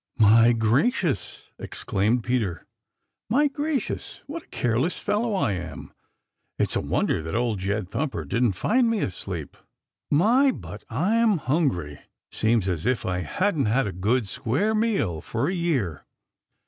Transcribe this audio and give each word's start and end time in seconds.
"My 0.17 0.51
gracious!" 0.53 1.51
exclaimed 1.59 2.23
Peter. 2.23 2.65
"My 3.29 3.47
gracious, 3.47 4.21
what 4.25 4.41
a 4.41 4.47
careless 4.47 4.97
fellow 4.97 5.35
I 5.35 5.51
am! 5.51 5.93
It's 6.57 6.75
a 6.75 6.81
wonder 6.81 7.21
that 7.21 7.35
Old 7.35 7.59
Jed 7.59 7.91
Thumper 7.91 8.25
didn't 8.25 8.53
find 8.53 8.89
me 8.89 9.01
asleep. 9.01 9.55
My, 10.09 10.49
but 10.49 10.83
I'm 10.89 11.37
hungry! 11.37 11.99
Seems 12.31 12.67
as 12.67 12.87
if 12.87 13.05
I 13.05 13.19
hadn't 13.19 13.67
had 13.67 13.85
a 13.85 13.91
good 13.91 14.27
square 14.27 14.73
meal 14.73 15.21
for 15.21 15.47
a 15.49 15.53
year." 15.53 16.03